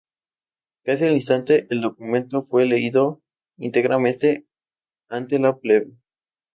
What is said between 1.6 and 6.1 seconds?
el documento fue leído íntegramente ante la plebe.